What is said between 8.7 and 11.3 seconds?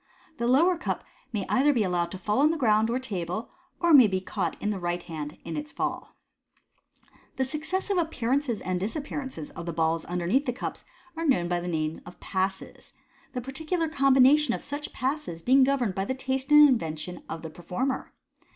disappearances of the balls under neath the cups are